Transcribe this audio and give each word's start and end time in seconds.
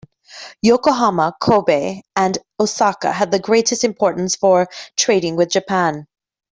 Yokohama, 0.63 1.37
Kobe 1.39 2.01
and 2.15 2.35
Osaka 2.59 3.11
had 3.11 3.29
the 3.29 3.37
greatest 3.37 3.83
importance 3.83 4.35
for 4.35 4.67
trading 4.97 5.35
with 5.35 5.49
Japan. 5.51 6.07